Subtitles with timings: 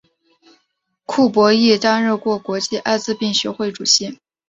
[1.05, 4.17] 库珀亦担任过国际艾滋病学会主席。